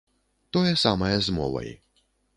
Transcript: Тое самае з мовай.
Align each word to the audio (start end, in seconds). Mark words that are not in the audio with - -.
Тое 0.57 0.71
самае 0.85 1.13
з 1.27 1.37
мовай. 1.39 1.71